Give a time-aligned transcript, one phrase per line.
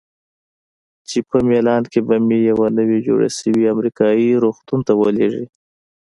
[1.09, 5.45] چې په میلان کې به مې یوه نوي جوړ شوي امریکایي روغتون ته ولیږي.